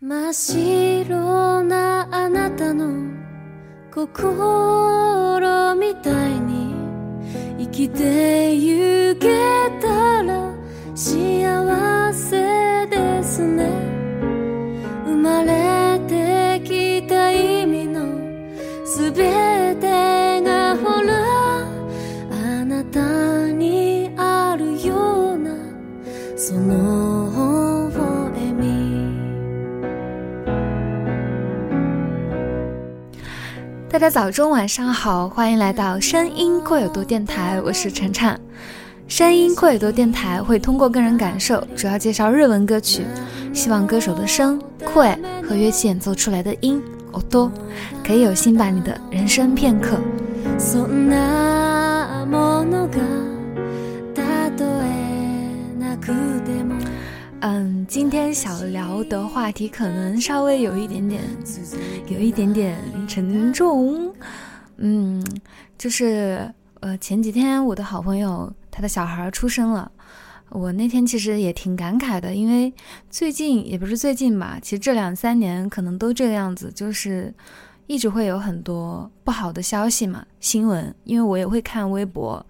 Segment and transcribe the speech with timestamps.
[0.00, 3.10] 真っ白なあなたの
[3.90, 6.74] 心みたいに
[7.58, 9.28] 生きてゆけ
[9.80, 10.54] たら
[10.94, 11.73] 幸せ
[26.43, 28.63] その微笑み
[33.89, 38.39] 大家早中晚上好，欢迎来到声音扩耳朵电台，我是晨晨。
[39.07, 43.03] 声音扩耳朵电台会通过个人感受，主要介绍日文歌曲，
[43.53, 45.03] 希望歌手的声、扩
[45.43, 46.79] 和乐器演奏出来的音、
[47.13, 47.51] 耳朵，
[48.05, 49.97] 可以有心把你的人生片刻。
[57.46, 61.22] 嗯，今天想聊的话题可能稍微有一点点，
[62.08, 64.10] 有一点点沉重。
[64.78, 65.22] 嗯，
[65.76, 66.50] 就是
[66.80, 69.92] 呃，前几天我的好朋友他的小孩出生了，
[70.48, 72.72] 我那天其实也挺感慨的，因为
[73.10, 77.30] 最近也不是最近吧，其实这两三年可能都这个样子，就是
[77.86, 82.46] 一直会有很多不好的消息嘛，新闻，因为我也会看微博，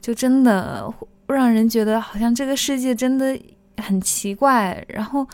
[0.00, 0.92] 就真的
[1.28, 3.38] 让人觉得好像这个世界真的。
[3.76, 5.26] 很奇怪，然后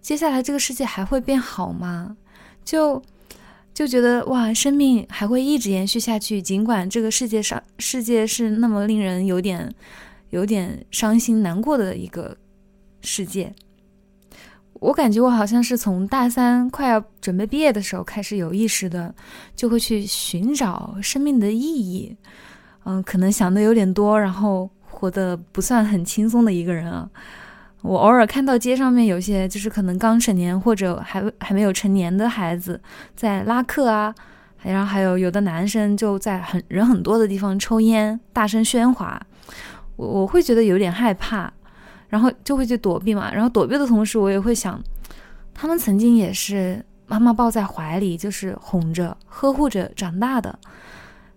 [0.00, 2.16] 接下来这个世界还会变好吗？
[2.64, 3.02] 就
[3.72, 9.72] 就觉得哇，生命还会一直延续下去，尽管这个世界上世界是那么令人有点
[10.30, 12.36] 有点伤心难过的一个
[13.00, 13.54] 世界。
[14.80, 19.12] 我感觉我好像是从大三快要准备毕业的时候开始有意识的，
[19.56, 22.16] 就会去寻找生命的意义。
[22.84, 27.10] 嗯，可能想的有点多，然后活得不算很轻松的一个人啊。
[27.82, 32.80] 我偶尔看到街上面有些就是可能刚成年或者还还没有成年的孩子
[33.14, 34.12] 在拉客啊，
[34.62, 39.20] 然后还有有的男生就在很人很多的地方抽烟，大声喧哗，
[39.94, 41.50] 我我会觉得有点害怕，
[42.08, 43.32] 然后就会去躲避嘛。
[43.32, 44.82] 然后躲避的同时，我也会想，
[45.54, 50.58] 他们曾经也是妈妈抱在怀里，就是哄着呵护着长大的，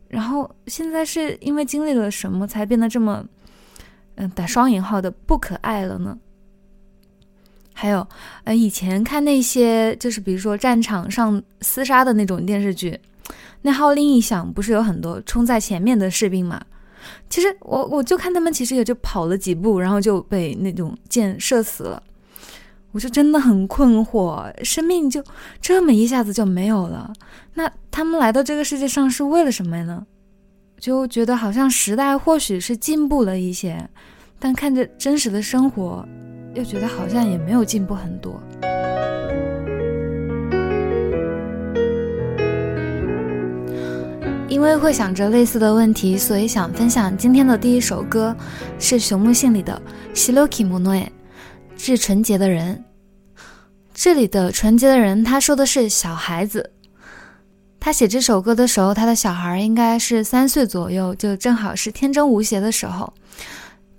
[0.07, 3.23] 然后现在是因为经历了什么才变得这么，
[4.15, 6.17] 嗯，打双引号的不可爱了呢？
[7.73, 8.05] 还有，
[8.43, 12.99] 呃，以前看那些就是比如说战场上厮杀的那种电视剧，
[13.61, 16.61] 那号令一响，不是有很多冲在前面的士兵嘛？
[17.29, 22.01] 其实我我就看他们其实也就跑了几步，然后就被那种箭射死了。
[22.91, 25.23] 我就真的很困惑，生命就
[25.61, 27.11] 这么一下子就没有了，
[27.53, 30.05] 那他们来到这个世界上是为了什么呢？
[30.77, 33.89] 就觉得好像时代或许是进步了一些，
[34.37, 36.05] 但看着真实的生活。
[36.53, 38.41] 又觉得好像也没有进步很多，
[44.49, 48.35] 因为会想着类似的问题，所以想分享今天的第一首歌，
[48.77, 49.81] 是熊木信里的
[50.17, 51.05] 《Shiroki Monoe》，
[51.77, 52.83] 致纯洁的人。
[53.93, 56.71] 这里的纯洁的人，他说的是小孩子。
[57.79, 63.13] 他写这首歌的时候，他的小孩应该是三岁左右，就正好是天真无邪的时候。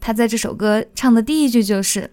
[0.03, 2.11] 他在这首歌唱的第一句就是。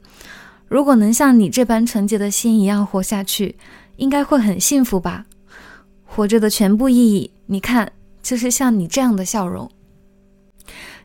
[0.69, 3.55] 如果能像你这般纯洁的心一样活下去，
[3.95, 5.25] 应该会很幸福吧？
[6.05, 7.91] 活着的全部意义，你看，
[8.21, 9.67] 就是像你这样的笑容。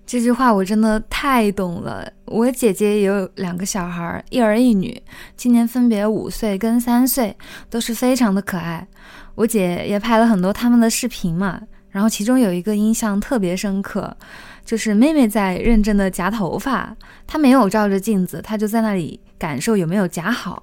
[0.04, 2.12] 这句话我真的太懂了。
[2.26, 5.02] 我姐姐也有两个小孩，一儿一女，
[5.34, 7.34] 今年分别五岁跟三岁，
[7.70, 8.86] 都是非常的可爱。
[9.34, 11.62] 我姐也拍了很多他们的视频嘛，
[11.94, 14.16] 然后其中有一个印象特别深刻。
[14.64, 16.96] 就是妹妹在认真的夹头发，
[17.26, 20.62] 她没有照着镜子，她就在那里感受有没有夹好，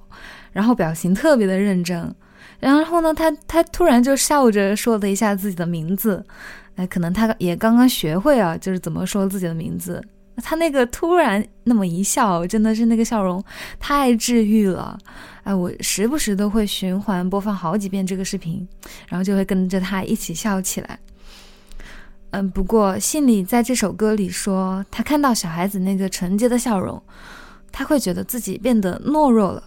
[0.50, 2.12] 然后表情特别的认真。
[2.58, 6.24] 然后呢，她她突然就笑着说了一下自己的名字，
[6.74, 10.02] 哎，可能她也刚刚学会啊，就是怎么说自己的名字。
[10.38, 13.40] 她那个突然那么一笑，真的是那个笑容
[13.78, 14.98] 太治愈了。
[15.44, 18.66] 哎，我时不时都会循环播放好几遍这个视频，
[19.06, 20.98] 然后就会跟着她一起笑起来。
[22.32, 27.00] 嗯，不过信里在这首歌里说，他看到小孩子那个纯洁的笑容，
[27.70, 29.62] 他会觉得自己变得懦弱了。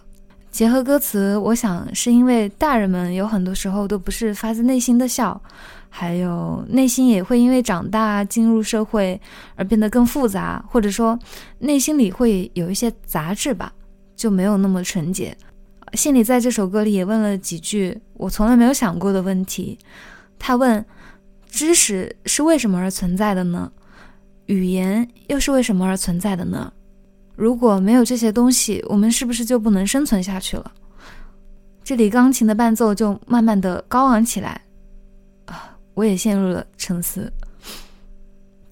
[0.50, 5.40] 结合歌词，我想是因为大人们有很多时候都不是发自内心的笑，
[5.88, 9.20] 还有内心也会因为长大进入社会
[9.54, 11.16] 而变得更复杂，或者说
[11.60, 13.72] 内心里会有一些杂质吧，
[14.16, 15.36] 就没有那么纯洁。
[15.92, 19.78] 信里在这首歌里也问了几句我从来没有想过的问题，
[20.36, 20.84] 他问。
[21.56, 23.72] 知识是为什么而存在的呢？
[24.44, 26.70] 语言又是为什么而存在的呢？
[27.34, 30.70] 如果没有这些东西，我们是不是就不能生存下去了？
[31.82, 34.60] 这里钢琴的伴奏就慢慢的高昂起来，
[35.46, 37.32] 啊，我也陷入了沉思。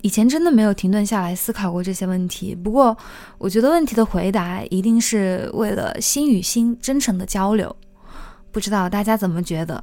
[0.02, 2.94] 以前真的没有停顿下来思考过这些问题，不过
[3.38, 7.74] 我觉得问题的回答一定是为了心与心真诚的交流。
[8.52, 9.82] 不知道大家怎么觉得？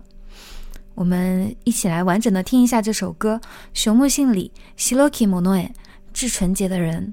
[0.95, 3.41] 我们一起来完整的听一下这首歌《
[3.75, 5.73] 熊木信里西洛基莫诺埃》，
[6.19, 7.13] 致纯洁的人。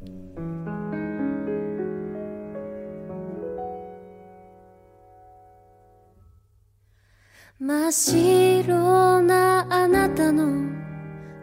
[7.60, 10.70] 真っ白なあなたの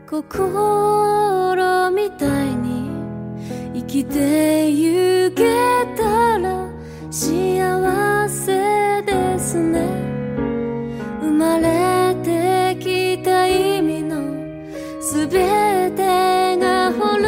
[0.06, 2.90] 心みたいに
[3.74, 5.44] 生きてゆけ
[5.96, 6.68] たら
[7.10, 10.03] 幸せですね
[15.35, 17.27] 全てがほら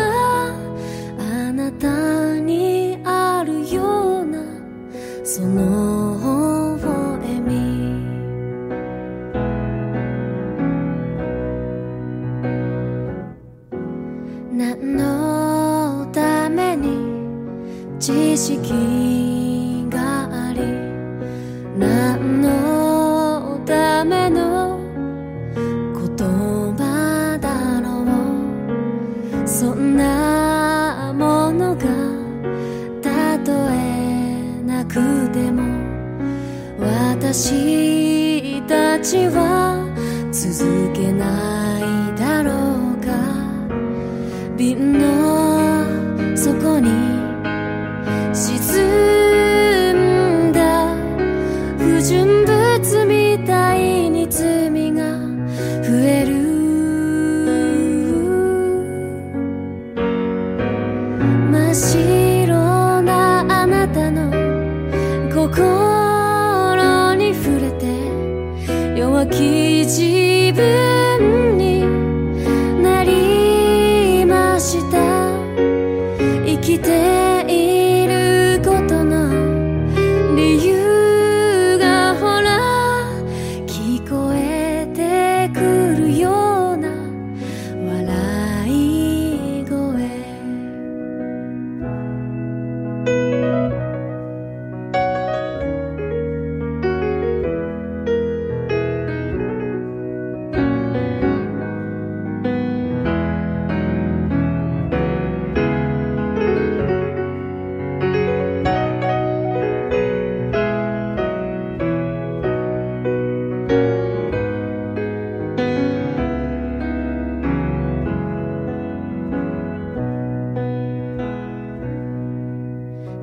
[1.20, 4.40] あなたにあるような
[5.26, 7.52] その微笑み。
[14.54, 16.98] 何のために
[18.00, 20.62] 知識があり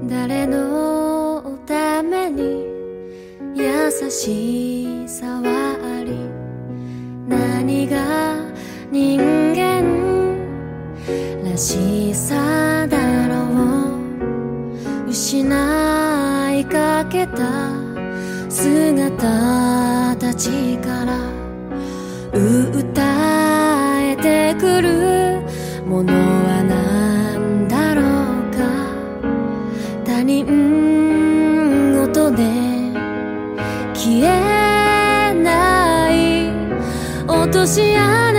[0.06, 2.64] 誰のために
[3.54, 6.12] 優しさはあり
[7.26, 8.36] 何が
[8.90, 9.18] 人
[9.54, 9.82] 間
[11.42, 13.34] らしさだろ
[15.06, 15.08] う。
[15.08, 17.70] 失いかけた
[18.50, 20.73] 姿たち。
[30.14, 32.44] 他人事で
[33.92, 36.52] 消えない
[37.26, 38.33] 落とし穴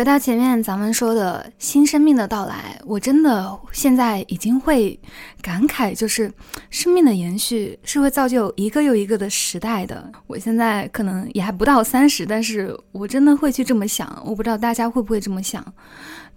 [0.00, 4.98] 回到前面咱们说的新生命的到来，我真的现在已经会
[5.42, 6.32] 感慨，就是
[6.70, 10.10] 生命的延续是会造就一个又一个的时代的。
[10.26, 14.22] 我现在可能也还不到三十，但是我真的会去这么想。
[14.24, 15.62] 我不知道大家会不会这么想。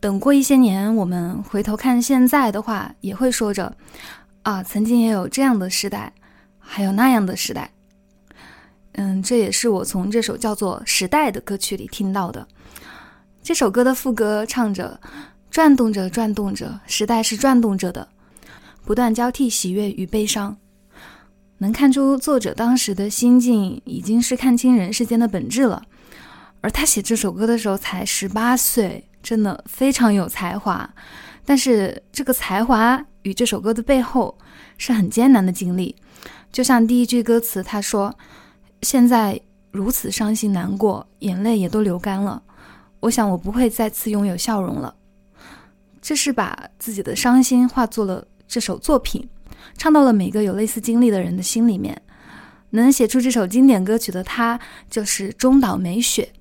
[0.02, 3.74] 等过一些年，我们回头看现在的话，也会说着
[4.42, 6.12] 啊，曾经也有这样的时代，
[6.60, 7.72] 还有那样的时代。
[8.96, 12.46] 嗯，这也是我从这首叫做《时代》的歌曲里听到的。
[13.44, 14.98] 这首歌的副歌唱着
[15.52, 18.08] ：“转动着，转动着，时代是转动着的，
[18.86, 20.56] 不断交替喜悦与悲伤。”
[21.60, 25.84] 能看出作者当时的心境已经是看清人世间的本质了。
[26.62, 30.90] 而他写这首歌的时候才十八岁，真的非常有才华。
[31.44, 34.38] 但是这个才华与这首歌的背后
[34.78, 35.94] 是很艰难的经历。
[36.50, 38.18] 就像第一句歌词他说
[38.84, 39.38] ：“现在
[39.72, 42.42] 如此伤心难过，眼泪也都流干了。”
[43.04, 44.96] 我想，我不会再次拥有笑容了。
[46.02, 49.28] 这是把自己的伤心化作了这首作品，
[49.78, 52.02] 唱到了每个有类似经历的人的心里面。
[52.70, 54.58] 能写出这首经典歌曲的他，
[54.90, 56.32] 就是中岛美雪。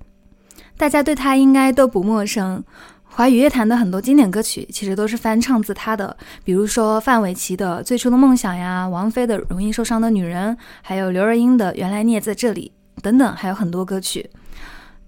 [0.77, 2.63] 大家对他应该都不陌生。
[3.03, 6.15] 华语乐坛的很多经典歌曲，其实都是翻唱自他的，
[6.45, 14.29] 比如说范玮琪的《最初的梦想》呀，王菲的《容易受伤的女人》，还有刘若英的《原来你也在这里》等等，还有很多歌曲。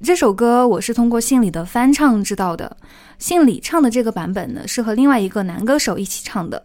[0.05, 2.77] 这首歌我是通过信里的翻唱知道的，
[3.17, 6.63] 信里唱的这个版本呢是和另外一个男歌手一起唱的，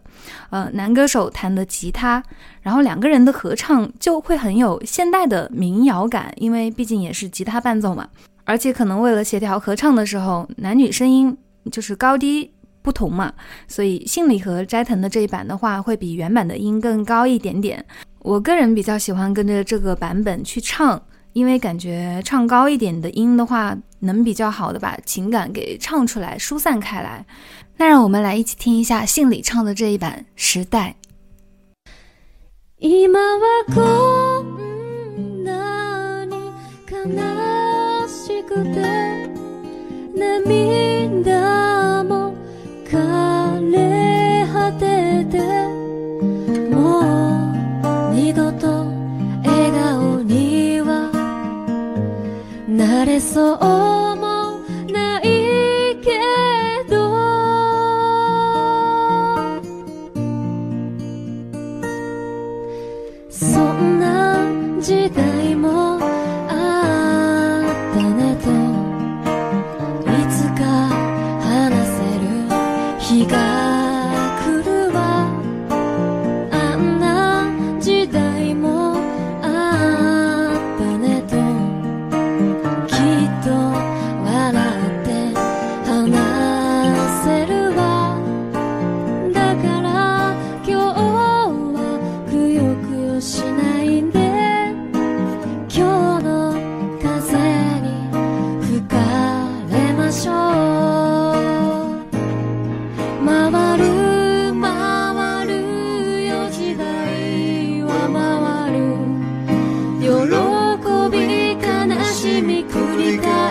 [0.51, 2.21] 呃，男歌手弹的吉他，
[2.61, 8.07] 然后两个人的合唱就会很有现代的民谣感，因为毕竟也是吉他伴奏嘛，
[8.43, 11.35] 而且可能为了协调合唱的时候男女声音
[11.71, 13.33] 就是高低不同嘛，
[13.67, 17.83] 所以信里和斋藤的这一版的话会比原版的音更高一点点，
[18.19, 21.01] 我个人比较喜欢跟着这个版本去唱。
[21.33, 27.25] 因为感觉唱高一点的音的话，能比较好的把情感给唱出来，疏散开来。
[27.77, 30.95] 那让我们来一起听一下信里唱的这一版《时代》。
[53.10, 53.79] れそう
[113.01, 113.50] You.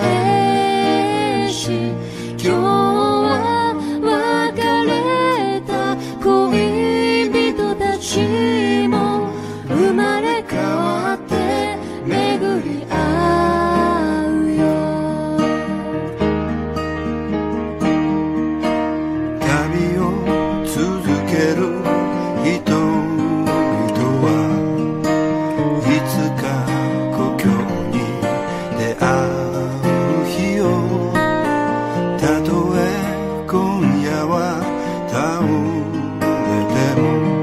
[33.82, 34.60] 夜は
[35.08, 37.39] 倒れても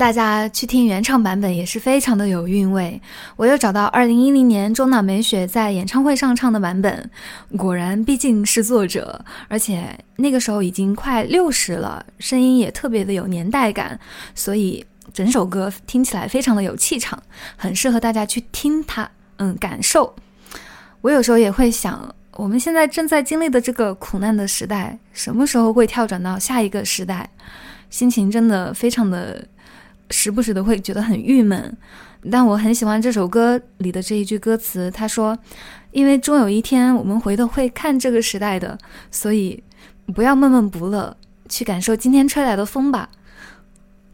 [0.00, 2.98] 大家去听原唱版本也是非常的有韵味。
[3.36, 7.10] 我又找到二零一零年中岛美雪在演唱会上唱的版本，
[7.58, 14.00] 果然毕竟是作者，而且那个时候已经快六十了，声音也特别的有年代感，
[14.34, 17.22] 所以整首歌听起来非常的有气场，
[17.54, 20.14] 很适合大家去听它，嗯，感受。
[21.02, 27.28] 我有时候也会想，我们现在正在经历的这个苦难的时代，什么时候会跳转到下一个时代？
[27.90, 29.44] 心情真的非常的，
[30.10, 31.76] 时不时的会觉得很郁闷。
[32.30, 35.38] 但我很喜欢这首歌里的这一句歌词，他说
[35.92, 38.78] ：“因为终有一天我们回头会看这个时代的，
[39.10, 39.62] 所以
[40.14, 41.16] 不要闷闷不乐，
[41.48, 43.08] 去感受今天吹来的风吧。”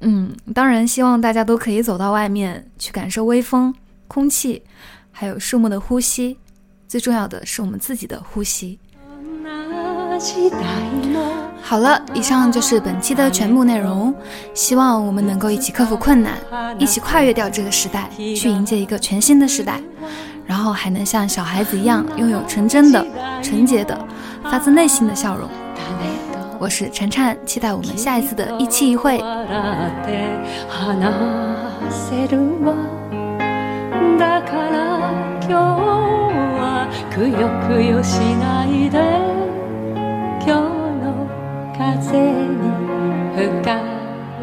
[0.00, 3.74] 嗯，当然希望大家都可以走到外面去感受微风、
[4.06, 4.62] 空气，
[5.10, 6.38] 还有树木的呼吸。
[6.86, 8.78] 最重要的是我们自己的呼吸。
[11.62, 14.14] 好了，以上就是本期的全部内容。
[14.54, 16.32] 希望我们能够一起克服困难，
[16.78, 19.80] 一起跨越掉这个时代，去迎接一个全新的时代，
[20.46, 23.04] 然后还能像小孩子一样，拥有纯真的、
[23.42, 23.98] 纯洁的、
[24.44, 25.48] 发自内心的笑容。
[26.58, 29.20] 我是晨晨，期待我们下一次的一期一会。
[42.16, 42.64] 風に
[43.36, 43.68] 吹か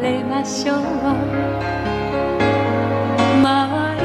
[0.00, 0.76] れましょう。
[3.42, 4.04] 回る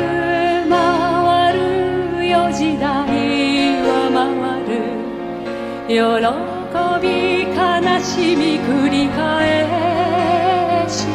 [0.69, 2.89] 回るよ時代
[3.85, 4.71] は回る
[5.87, 5.93] 喜
[7.01, 7.07] び
[7.53, 7.57] 悲
[8.03, 9.19] しみ繰り返
[10.89, 11.05] し。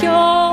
[0.00, 0.51] 今日